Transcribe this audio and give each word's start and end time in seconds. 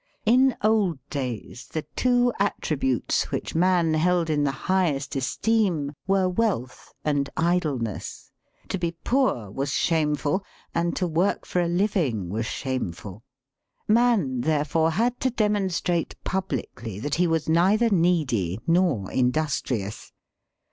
In 0.25 0.55
old 0.63 0.97
days 1.11 1.67
the 1.67 1.83
two 1.95 2.33
attributes 2.39 3.25
which 3.29 3.53
man 3.53 3.93
held 3.93 4.31
in 4.31 4.43
the 4.43 4.51
highest 4.65 5.15
esteem 5.15 5.93
were 6.07 6.27
wealth 6.27 6.91
and 7.05 7.29
idleness. 7.37 8.31
To 8.69 8.79
be 8.79 8.93
poor 9.03 9.51
was 9.51 9.71
shame 9.71 10.15
ful, 10.15 10.43
and 10.73 10.95
to 10.95 11.05
work 11.07 11.45
for 11.45 11.61
a 11.61 11.67
living 11.67 12.29
was 12.29 12.47
shameful. 12.47 13.21
Man, 13.87 14.41
therefore, 14.41 14.89
had 14.89 15.19
to 15.19 15.29
demonstrate 15.29 16.15
publicly 16.23 16.99
that 16.99 17.13
he 17.21 17.27
was 17.27 17.47
neither 17.47 17.91
needy 17.91 18.59
nor 18.65 19.11
industrious. 19.11 20.11